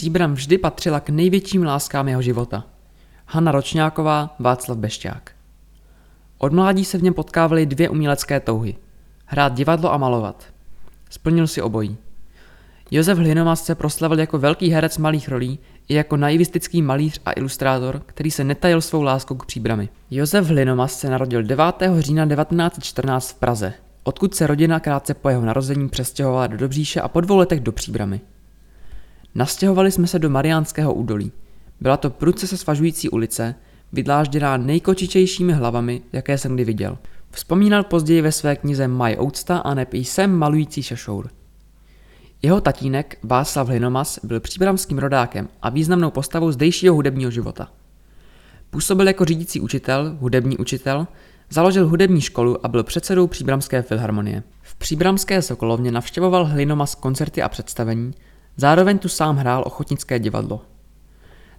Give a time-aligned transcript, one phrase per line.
[0.00, 2.64] Příbram vždy patřila k největším láskám jeho života.
[3.26, 5.32] Hanna Ročňáková, Václav Bešťák.
[6.38, 8.76] Od mládí se v něm potkávaly dvě umělecké touhy.
[9.26, 10.44] Hrát divadlo a malovat.
[11.10, 11.96] Splnil si obojí.
[12.90, 15.58] Josef Hlinomas se proslavil jako velký herec malých rolí
[15.88, 19.88] i jako naivistický malíř a ilustrátor, který se netajil svou láskou k příbrami.
[20.10, 21.64] Josef Hlinomas se narodil 9.
[21.98, 23.72] října 1914 v Praze,
[24.04, 27.72] odkud se rodina krátce po jeho narození přestěhovala do Dobříše a po dvou letech do
[27.72, 28.20] Příbramy.
[29.34, 31.32] Nastěhovali jsme se do Mariánského údolí.
[31.80, 33.54] Byla to prudce se svažující ulice,
[33.92, 36.98] vydlážděná nejkočičejšími hlavami, jaké jsem kdy viděl.
[37.30, 41.30] Vzpomínal později ve své knize Maj Outsta a neb Jsem malující šašour.
[42.42, 47.68] Jeho tatínek Václav Hlinomas byl příbramským rodákem a významnou postavou zdejšího hudebního života.
[48.70, 51.06] Působil jako řídící učitel, hudební učitel,
[51.50, 54.42] založil hudební školu a byl předsedou Příbramské filharmonie.
[54.62, 58.12] V Příbramské Sokolovně navštěvoval Hlinomas koncerty a představení,
[58.56, 60.62] zároveň tu sám hrál ochotnické divadlo.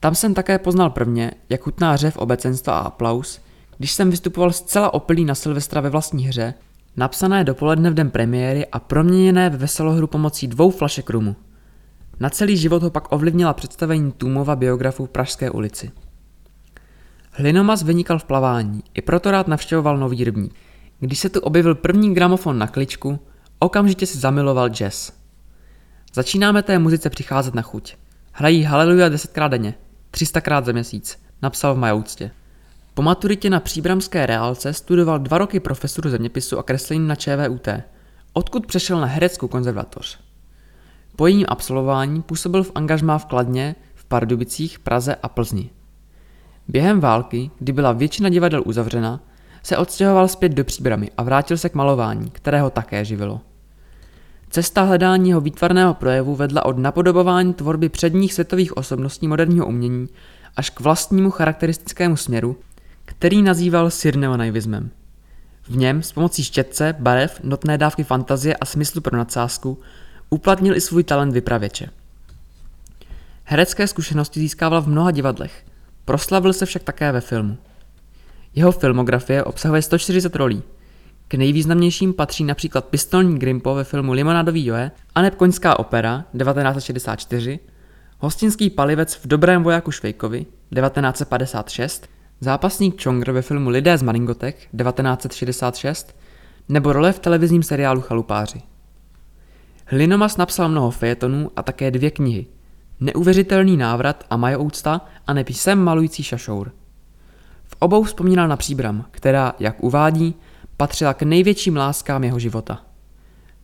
[0.00, 3.40] Tam jsem také poznal prvně, jak chutná řev obecenstva a aplaus,
[3.78, 6.54] když jsem vystupoval zcela opilý na Silvestra ve vlastní hře
[6.96, 11.36] Napsané dopoledne v den premiéry a proměněné ve veselohru pomocí dvou flašek rumu.
[12.20, 15.90] Na celý život ho pak ovlivnila představení Tůmova biografu v Pražské ulici.
[17.30, 20.54] Hlinomas vynikal v plavání, i proto rád navštěvoval Nový rybník.
[21.00, 23.18] Když se tu objevil první gramofon na kličku,
[23.58, 25.12] okamžitě si zamiloval jazz.
[26.14, 27.96] Začínáme té muzice přicházet na chuť.
[28.32, 29.74] Hrají Haleluja desetkrát denně,
[30.10, 32.30] 300krát za měsíc, napsal v Majouctě.
[32.94, 37.68] Po maturitě na příbramské reálce studoval dva roky profesuru zeměpisu a kreslení na ČVUT,
[38.32, 40.18] odkud přešel na hereckou konzervatoř.
[41.16, 45.70] Po jejím absolvování působil v angažmá v Kladně, v Pardubicích, Praze a Plzni.
[46.68, 49.20] Během války, kdy byla většina divadel uzavřena,
[49.62, 53.40] se odstěhoval zpět do příbramy a vrátil se k malování, které ho také živilo.
[54.54, 60.08] Cesta hledání jeho výtvarného projevu vedla od napodobování tvorby předních světových osobností moderního umění
[60.56, 62.56] až k vlastnímu charakteristickému směru,
[63.04, 64.90] který nazýval sirneonaivismem.
[65.68, 69.80] V něm s pomocí štětce, barev, notné dávky fantazie a smyslu pro nadsázku
[70.30, 71.90] uplatnil i svůj talent vypravěče.
[73.44, 75.64] Herecké zkušenosti získával v mnoha divadlech,
[76.04, 77.56] proslavil se však také ve filmu.
[78.54, 80.62] Jeho filmografie obsahuje 140 rolí.
[81.38, 87.58] Nejvýznamnějším patří například Pistolní Grimpo ve filmu Limonádový Joe, aneb Koňská opera 1964,
[88.18, 92.08] Hostinský palivec v Dobrém vojáku Švejkovi 1956
[92.40, 96.16] Zápasník Čongr ve filmu Lidé z Maringotek 1966
[96.68, 98.62] nebo role v televizním seriálu Chalupáři.
[99.86, 102.46] Hlinomas napsal mnoho fejetonů a také dvě knihy.
[103.00, 106.72] Neuvěřitelný návrat a Majo úcta a nepísem malující šašour.
[107.64, 110.34] V obou vzpomínal na příbram, která, jak uvádí,
[110.76, 112.82] patřila k největším láskám jeho života.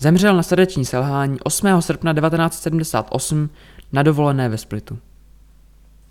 [0.00, 1.82] Zemřel na srdeční selhání 8.
[1.82, 3.50] srpna 1978
[3.92, 4.98] na dovolené ve Splitu.